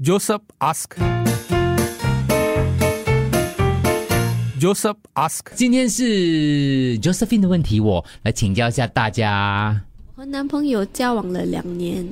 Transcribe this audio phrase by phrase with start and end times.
[0.00, 0.90] Joseph ask.
[4.60, 5.40] Joseph ask.
[5.56, 9.82] 今天是 Josephine 的问题，我来请教一下大家。
[10.14, 12.08] 和男朋友交往了两年，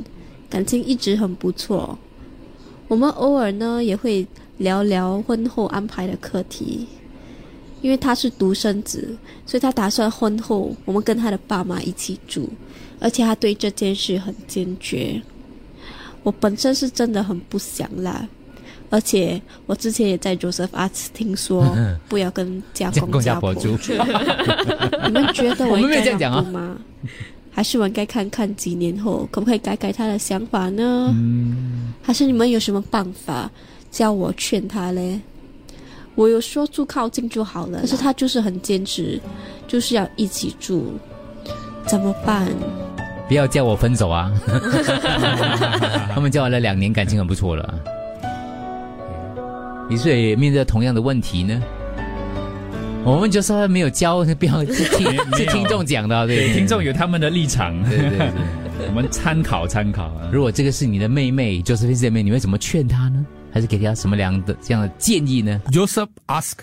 [0.51, 1.97] 感情一直很不错。
[2.89, 4.27] 我们偶尔呢也会
[4.59, 6.89] 聊聊婚后安排的课题。
[7.83, 12.49] 因为他是独生子，所以他打算婚后我们跟他的爸妈一起住，
[12.99, 15.23] 而且他对这件事很坚决。
[16.27, 18.27] 我本身是真的很不想啦，
[18.91, 21.65] 而且我之前也在 Joseph Arts 听说
[22.11, 23.79] 不要 跟家公家婆住。
[25.07, 26.77] 你们觉得我应该这样吗？
[27.53, 31.15] 还是我应该看看几年后可不可以改改他的想法呢？
[32.03, 33.49] 还是你们有什么办法
[33.93, 35.21] 叫我劝他嘞？
[36.17, 39.21] 我有说住靠近就好了，可是他就是很坚持，
[39.69, 40.87] 就是要一起住，
[41.87, 42.49] 怎么办？
[43.29, 44.33] 不要叫我分手啊！
[46.15, 47.75] 他们交往了两年，感情很不错了。
[49.89, 51.63] 你是也面对同样的问题呢？
[53.05, 55.07] 我们就说没有教，不要是听
[55.37, 60.11] 是听众讲的，对，听众有他们的立场，对对对，我们参考参考。
[60.33, 63.25] 如果这个是你的妹妹，就是姐妹，你会怎么劝她呢？
[63.53, 66.59] 还是给她什么样的这样的建议呢？Joseph ask.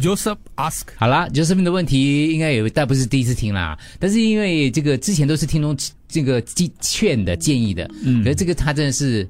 [0.00, 0.88] Joseph ask.
[0.96, 3.78] 好啦，Joseph 的问题应该有，但不是第一次听啦。
[3.98, 5.76] 但是因为这个之前都是听众
[6.08, 6.42] 这个
[6.80, 9.28] 劝的建议的，嗯，可是这个她真的是。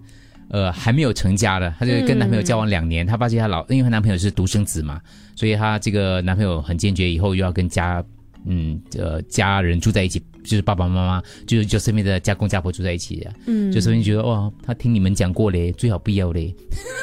[0.52, 5.00] 呃，还没有成家的，她就跟男朋友交往两年，她发现她老，因为她男朋友是独生子嘛，
[5.36, 8.04] 所以她这个男朋友很坚决，以后又要跟家，
[8.46, 10.20] 嗯，呃，家人住在一起。
[10.42, 16.54] 就是爸爸妈妈，就是就身边的家公家婆住在一起的，嗯，就身边觉得哇，他听你们讲过嘞，最好不要嘞，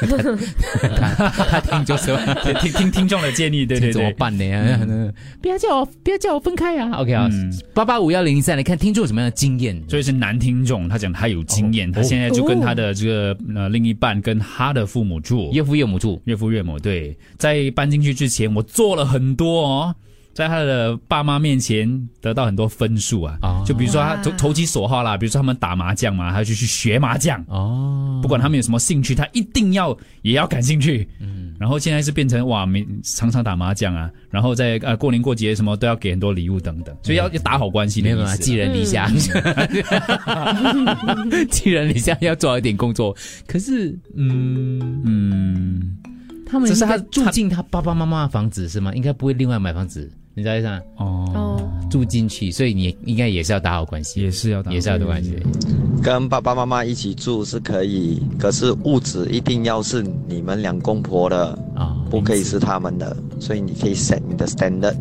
[1.50, 2.16] 他听就是
[2.60, 5.12] 听听听众的建议，对对对，怎么办呢？
[5.40, 7.28] 不要叫我不要叫我分开啊！OK 啊，
[7.74, 19.94] 八八五幺零零三来看听众有什么样的经验，所以是男听众，他讲他有经验，他现在就跟他的这个呃另一半跟他的父母住，岳父岳母住，岳父岳母对，在搬进去之前，我做了很多哦。
[20.34, 28.20] 在他的爸妈面前得到很多分数啊，就比如说他投投其所好啦，比如说他们打麻将嘛，他就去学麻将哦。
[28.22, 31.08] 不管他们有什么兴趣，他一定要也要感兴趣。
[31.20, 39.10] 嗯，然后现在是变成哇，每常常打麻将啊，然后在呃过年过节什么都要给很多礼物等等，所以要要打好关系，没有啊，寄人篱下，
[41.50, 43.14] 寄人篱下要做一点工作。
[43.46, 45.96] 可是，嗯嗯，
[46.46, 48.94] 他们只是他住进他爸爸妈妈的房子是吗？
[48.94, 50.10] 应该不会另外买房子。
[50.38, 51.60] 你在上哦，
[51.90, 55.36] 住进去，所以你应该也是要打好关系，也是要打，也是要打关系。
[56.00, 63.16] 跟爸爸妈妈一起住是可以，可是物质一定要是你们两公婆的啊，不可以是他们的。
[63.40, 64.96] 所以你可以 set 你的 standard。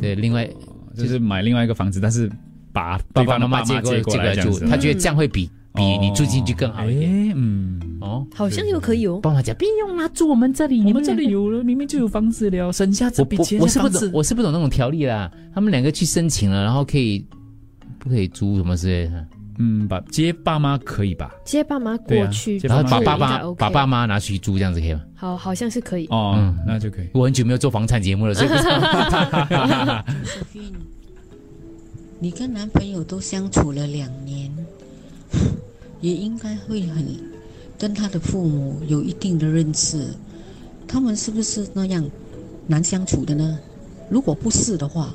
[0.00, 0.48] 对，另外
[0.96, 2.30] 就是买另外一个房子，但是
[2.72, 5.50] 把爸爸妈妈接过来住，他觉得这样会比。
[5.78, 9.20] 比你住进去更好一点，嗯，哦，好像又可以哦。
[9.22, 13.60] 帮他讲，不用啦，住我们这里，我们这里有了，明明就有房子了，省下这笔钱。
[13.60, 15.30] 我是不懂，我是不懂那种条例啦。
[15.54, 17.24] 他们两个去申请了，然后可以
[17.98, 19.26] 不可以租什么之类的？
[19.60, 21.32] 嗯，把接爸妈可以吧？
[21.44, 25.00] 接爸妈过去，然后把爸妈把爸妈拿去租，这样子可以吗？
[25.16, 27.08] 好，好像是可以哦，那就可以。
[27.12, 30.04] 我很久没有做房产节目了，所以不知道。
[32.20, 34.50] 你跟男朋友都相处了两年。
[36.00, 37.04] 也应该会很
[37.78, 40.06] 跟他的父母有一定的认识，
[40.86, 42.04] 他们是不是那样
[42.66, 43.58] 难相处的呢？
[44.10, 45.14] 如果不是的话，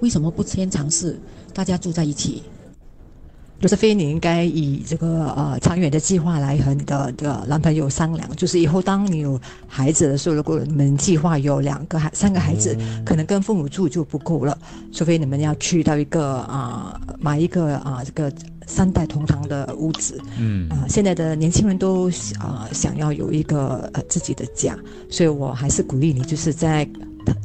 [0.00, 1.18] 为什么不先尝试？
[1.54, 2.42] 大家住在一起？
[3.60, 14.58] 就是非你应该以这个呃长远的计划来和你的这个男朋友商量，就是以后当你有孩子的时候，如果你们计划有两个孩三个孩子，可能跟父母住就不够了，
[14.92, 18.32] 除非你们要去到一个啊买一个啊这个
[18.74, 22.10] 三代同堂的屋子，嗯啊现在的年轻人都
[22.40, 24.78] 啊想要有一个呃自己的家，
[25.10, 26.88] 所以我还是鼓励你，就是在。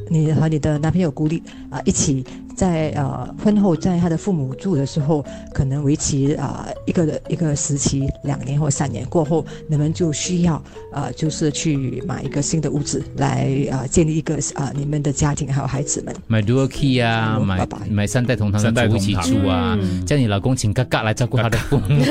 [0.09, 2.25] 你和你的男朋友鼓励啊，一起
[2.57, 5.23] 在呃婚后在他的父母住的时候，
[5.53, 10.61] 可能为期啊一个一个时期两年或三年过后，你们就需要
[10.91, 16.13] 呃就是去买一个新的屋子来啊建立一个啊你们的家庭还有孩子们。
[16.25, 22.03] 买 dual key 啊，买买三代同堂的夫妻住啊，叫你老公请哥哥来照顾他的父母，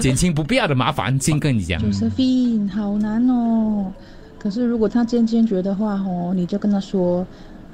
[0.00, 1.20] 减轻不必要的麻烦。
[1.20, 3.92] 先跟你讲，Josephine 好难哦。
[4.38, 7.26] 可是，如果他坚坚决的话，哦，你就跟他说，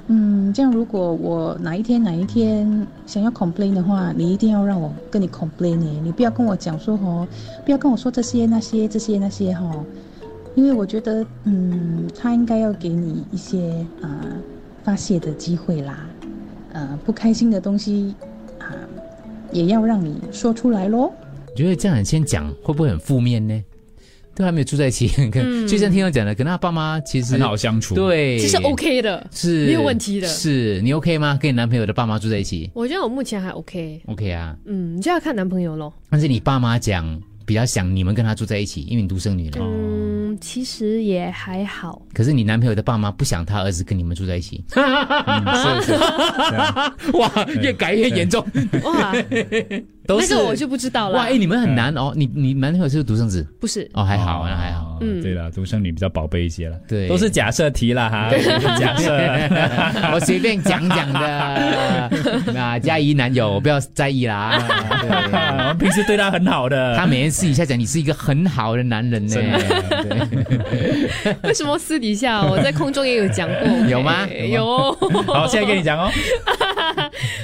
[0.07, 7.25] 嗯，这样如果我哪一天哪一天想要 complain 的话，你一定要让我跟你 complain 呢，你不要跟我讲说，哦，
[7.63, 9.73] 不要跟我说这些那些这些那些，哈，
[10.55, 14.09] 因为我觉得，嗯，他应该要给你一些啊
[14.83, 16.05] 发泄的机会啦，
[16.73, 18.13] 呃，不开心的东西
[18.59, 18.75] 啊，
[19.53, 21.11] 也要让你说出来喽。
[21.49, 23.63] 我觉得这样先讲会不会很负面呢？
[24.35, 27.95] 都还没有住在一起， 嗯就像听我讲的，跟他爸妈其实很好相处。
[27.95, 30.27] 对，其实 OK 的，是没有问题的。
[30.27, 31.37] 是你 OK 吗？
[31.41, 34.01] 跟你男朋友的爸妈住在一起我觉得我目前还 OK。
[34.07, 34.55] ，OK 啊？
[34.65, 35.93] 嗯，就要看男朋友咯。
[36.09, 39.57] 但是你爸妈讲比较想你们跟他住在一起，因为你独生女了。
[39.61, 42.01] 嗯，其实也还好。
[42.13, 47.29] 可是你男朋友的爸妈不想他儿子跟你们住在一起， 嗯是是，哇，
[47.61, 48.45] 越改越严重。
[48.83, 49.13] 哇，
[50.07, 51.17] 都是那个我就不知道了。
[51.17, 52.13] 哇，哎，你们很难哦。
[52.15, 54.82] 你你男朋友是不是独生子不是，哦，还好，那还好。
[55.03, 56.77] 哦嗯对了，独生女比较宝贝一些了。
[56.87, 58.29] 对都是假设题了哈，
[58.79, 59.13] 假设。
[60.13, 62.09] 我随便讲讲的。
[62.53, 64.59] 那嘉怡男友不要在意啦。
[65.59, 69.33] 我们平时对他很好的，他每天私底下讲你是一个很好的男人呢。
[69.33, 69.43] 对
[71.43, 73.67] 为什么私底下我在空中也有讲过？
[73.89, 74.91] 有吗哎有。
[75.27, 76.09] 好，现在跟你讲哦。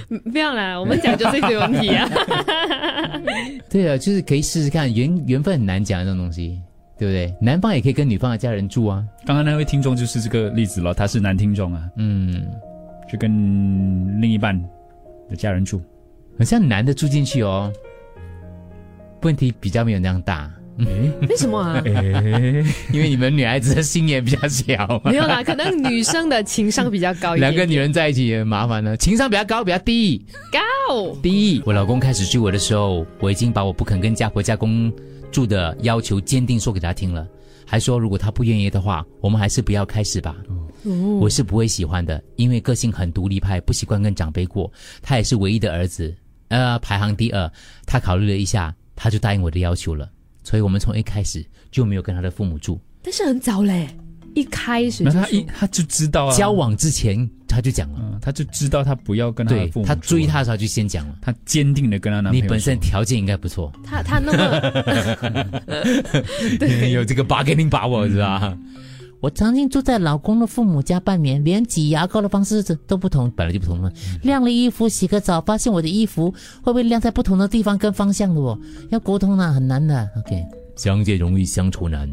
[0.31, 2.07] 不要啦，我们讲就是这个问题啊。
[3.69, 6.57] 对啊，就是可以试试看，缘缘分很难讲这种东西，
[6.99, 7.33] 对不对？
[7.39, 9.03] 男方也可以跟女方的家人住啊。
[9.25, 12.45] 刚刚那位听众就是这个例子了，他是男听众啊，嗯，
[13.09, 14.61] 就跟另一半
[15.29, 15.81] 的家人住。
[16.37, 17.71] 好像男的住进去哦，
[19.21, 20.51] 问题比较没有那样大。
[21.27, 21.81] 为什么啊？
[22.91, 25.01] 因为你们女孩子的心眼比较小。
[25.05, 27.51] 没有啦，可能女生的情商比较高一点。
[27.51, 30.25] 两个女人在一起也很麻烦呢，情商比较高，比较低。
[30.51, 31.61] 高低。
[31.65, 34.91] 我老公开始追我的时候，我已经把我不肯跟家婆家公
[35.31, 37.27] 住的要求坚定说给他听了，
[37.65, 40.35] 还说如果他不愿意的话，我们还是不要开始吧。
[41.19, 44.71] 我是不会喜欢的，因为个性很独立派，不习惯跟长辈过。
[45.01, 46.15] 他也是唯一的儿子，
[46.47, 47.51] 呃，排行第二。
[47.85, 50.09] 他考虑了一下，他就答应我的要求了。
[50.49, 53.87] 所以我们从一开始就没有跟他的父母住，但是很早嘞，
[54.33, 64.59] 一开始那他一他就知道啊，交往之前他就讲了，嗯，他就知道他不要跟他的父母他追他的时候就先讲了，他坚定的跟他男朋友，你本身条件应该不错，他他那么
[66.57, 68.57] 对，有这个 bargaining power 是吧？
[69.21, 73.91] 我曾经住在老公的父母家半年，连挤牙膏的方式都不同，本来就不同了。
[74.23, 76.31] 晾了衣服，洗个澡，发现我的衣服
[76.61, 78.57] 会不会晾在不同的地方跟方向的哦？
[78.91, 80.09] 要沟通呢，很难的。
[80.17, 80.41] OK，
[80.77, 82.09] 相见容易相处难，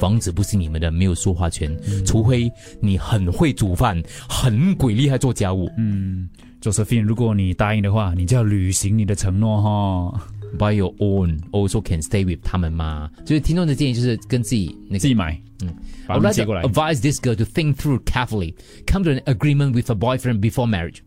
[0.00, 2.50] 房子不是你们的，没有说话权，除非
[2.80, 5.70] 你很会煮饭，很鬼厉害做家务。
[5.78, 6.28] 嗯
[6.60, 10.26] ，Josephine，如果你答应的话，你就要履行你的承诺哈。
[10.57, 13.09] By your own, also can stay with 他们吗？
[13.25, 15.73] 就是听众的建议就是跟自己那个自己买，嗯。
[16.05, 16.61] 把 I 他 would 们 like 接 to 过来。
[16.63, 18.53] advise this girl to think through carefully,
[18.85, 20.99] come to an agreement with a boyfriend before marriage.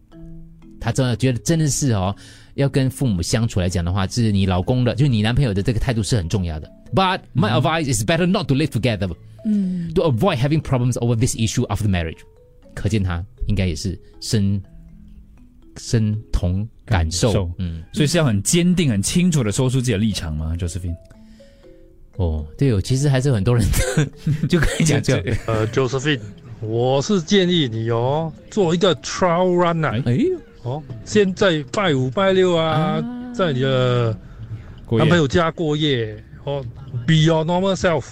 [0.80, 2.14] 她真的觉得真的是哦，
[2.54, 6.68] 要跟父母相处来讲的话，是你老公的，就是你男朋友的这个态度是很重要的。
[6.92, 9.14] But my advice is better not to live together.
[9.44, 12.18] 嗯 To avoid having problems over this issue after marriage.
[12.74, 14.60] 可见他应该也是深
[15.77, 17.49] 深同感受。
[17.57, 20.95] 嗯，所以是要很坚定、很清楚的说出自己的立场吗？Josephine，
[22.17, 23.65] 哦，对哦，其实还是很多人
[24.49, 26.19] 就跟你讲这个，呃，Josephine，
[26.61, 30.17] 我是建议你哦，做一个 trial run 啊，哎，
[30.63, 33.01] 哦，先在拜五拜六啊，
[33.33, 34.15] 在你的
[34.91, 36.63] 男朋友家过夜，哦
[37.07, 38.03] ，be your normal self，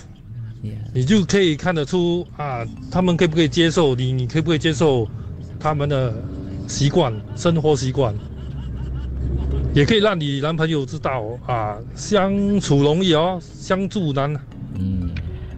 [0.93, 5.07] 你就可以看得出啊，他们可不可以接受你，你可不可以接受
[5.59, 6.13] 他们的
[6.69, 8.15] 习惯、生活习惯，
[9.73, 14.33] 也可以让你男朋友知道啊，相处容易哦，相处难。
[14.75, 15.09] 嗯，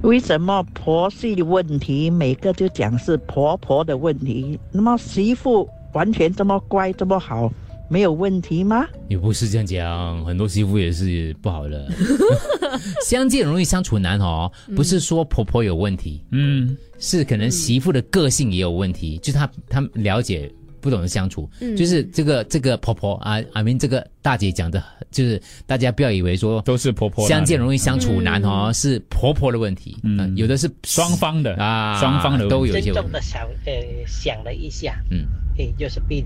[0.04, 4.58] 为什么婆媳的问题每个就讲是婆婆的问题？
[4.72, 7.52] 那么媳妇完全这么乖这么好，
[7.90, 8.88] 没有问题吗？
[9.10, 11.92] 也不是这样讲，很多媳妇也是不好的。
[13.06, 20.50] 相见容易相处难哦，不是说婆婆有问题，嗯，是可能媳妇的个性也有问题，就是她她了解
[20.82, 21.76] 不懂得相处，嗯。
[21.78, 33.02] 就是这个这个婆婆啊，I mean 这个大姐讲的，就是大家不要以为说都是婆婆相见容易相处难哦，是婆婆的问题，嗯，有的是双方的啊，双方的都有一些问题。
[33.02, 33.22] 重的。
[33.22, 33.74] 想呃
[34.08, 36.26] 想了一下，嗯，对，就是病，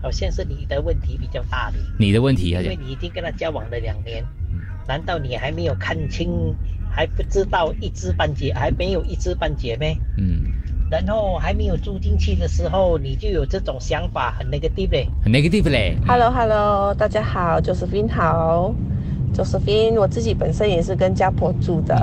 [0.00, 4.24] 好像是你的问题比较大的，你的问题，因为你已经跟他交往了两年，
[4.86, 6.30] 难道你还没有看清，
[6.88, 9.96] 还不知道一知半解，还没有一知半解咩？
[10.16, 10.44] 嗯，
[10.90, 15.06] 然后还没有住进去的时候，你就有这种想法，很 negative 嘞。
[15.22, 15.94] 很 negative 嘞。
[16.06, 18.72] Hello Hello，大家好，Josephine 好
[19.34, 21.94] ，Josephine，我自己本身也是跟家婆住的，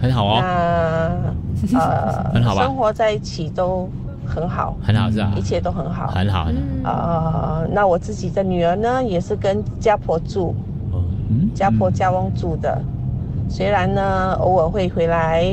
[0.00, 3.86] 很好哦，那呃， 很好吧生活在一起都
[4.26, 6.90] 很好，很好是吧一切都很好，很好，很好。
[6.90, 10.54] 呃，那我自己的女儿呢，也是跟家婆住，
[11.54, 12.80] 家婆家翁住的。
[13.48, 15.44] 虽然呢，偶尔会回来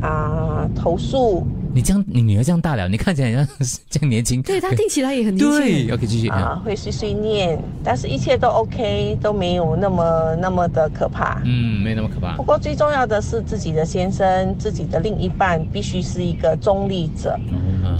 [0.00, 1.46] 啊、投诉
[1.76, 3.46] 你这样，你女儿这样大了，你看起来像
[3.90, 4.40] 这样年轻。
[4.40, 5.58] 对她听起来也很年轻。
[5.58, 11.42] 对，OK，继续啊，会碎碎念，但是一切都 OK，都没有那么那么的可怕。
[11.44, 12.34] 嗯，没那么可怕。
[12.34, 17.38] 不过最重要的是自己的先生，自己的另一半必须是一个中立者，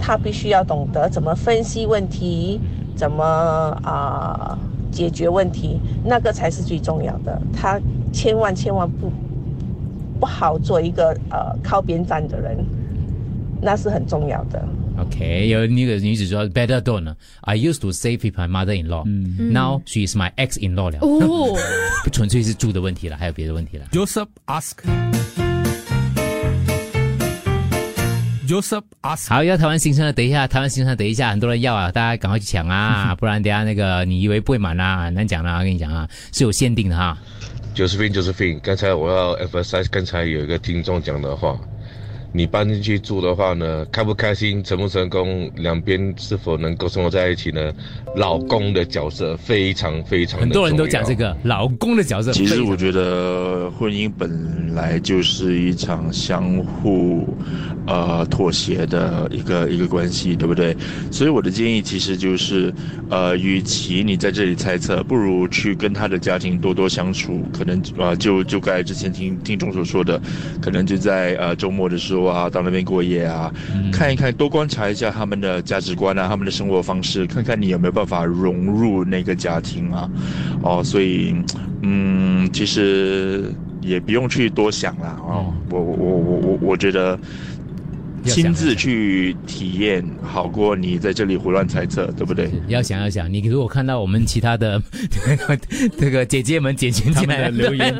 [0.01, 2.59] 他必须要懂得怎么分析问题，
[2.95, 3.23] 怎么
[3.83, 4.57] 啊
[4.91, 7.39] 解决问题，那个才是最重要的。
[7.53, 7.79] 他
[8.11, 9.11] 千万千万不
[10.19, 12.57] 不好做一个呃靠边站的人。
[13.61, 14.63] 那是很重要的。
[14.99, 17.15] OK，有那个女子说，Better don't.
[17.41, 19.05] I used to save with my mother-in-law.
[19.51, 20.99] Now she is my ex-in-law 了。
[21.01, 21.55] 哦，
[22.03, 23.85] 不纯粹是住的问题了，还有别的问题了。
[23.91, 24.27] Joseph
[29.03, 37.17] ask，好，要台湾新生的，等一下，台湾新生的，等一下，很多人要啊，大家赶快去抢啊， 不然等下那个你以为不会满啊，很难讲啦，我跟你讲啊，是有限定的哈。
[37.75, 41.59] Josephine，Josephine，刚才我要 emphasize 刚才有一个听众讲的话。
[42.37, 47.73] 你搬进去住的话呢，开不开心，成不成功，两边是否能够生活在一起呢？
[48.15, 52.31] 老公的角色非常非常很多人都讲这个老公的角色。
[52.31, 57.27] 其实我觉得婚姻本来就是一场相互
[57.87, 60.77] 呃妥协的一个一个关系，对不对？
[61.11, 62.71] 所以我的建议其实就是，
[63.09, 67.41] 呃，与其你在这里猜测，不如去跟他的家庭多多相处。
[67.51, 70.21] 可能啊，就就该之前听听众所说的，
[70.61, 72.26] 可能就在呃周末的时候。
[72.27, 73.51] 啊，到那边过夜啊，
[73.91, 80.09] 看一看，多观察一下他们的价值观啊，他们的生活方式，看看你有没有办法融入那个家庭啊。
[80.61, 81.35] 哦，所以，
[81.81, 85.53] 嗯，其实也不用去多想了哦。
[85.69, 87.17] 我我我我我我觉得。
[88.33, 92.49] 亲自去体验好过你在这里胡乱猜测，对不对？
[92.67, 94.81] 要想要想，你如果看到我们其他的
[95.97, 97.95] 这个姐姐们、姐姐进来的留言，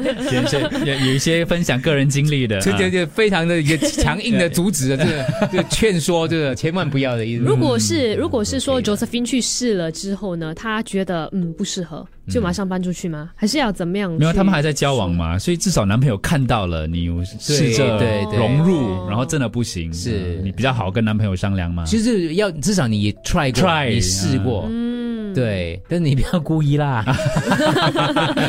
[0.86, 7.44] 有有一些分享个人经历的，就就就非常的一个强硬的阻止的这个 这个劝说，这个千万不要的意思。
[7.44, 12.06] 如果是如果是说 Josephine 去试了之后呢，他觉得嗯不适合。
[12.30, 13.30] 就马上搬出去吗？
[13.36, 14.12] 还是要怎么样？
[14.12, 17.08] 没有，他们还在交往嘛，所以至少男朋友看到了你
[17.40, 17.98] 试着
[18.38, 20.40] 融入，然后真的不行，是。
[20.44, 21.86] 你比较好跟男朋友商量嘛？
[21.86, 27.06] 就是要至少你 try try，你试过，嗯，对，但是你不要故意啦，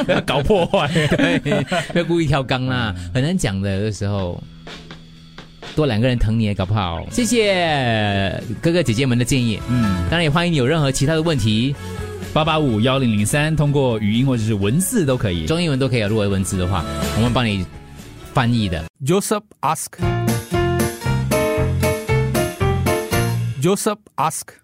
[0.05, 4.43] 不 要搞破坏，对，不要故意跳缸啦，很难讲的，有的时候
[5.77, 7.07] 多两个人疼你也搞不好。
[7.13, 11.77] 谢谢哥哥姐姐们的建议，嗯，当然也欢迎你有任何其他的问题。
[12.33, 16.09] 八八五幺零零三，通过语音或者是文字都可以，中英文都可以啊。
[16.09, 16.85] 如果文字的话，
[17.17, 17.65] 我们帮你
[18.33, 18.85] 翻译的。
[19.05, 19.99] Joseph ask，Joseph
[24.17, 24.59] ask。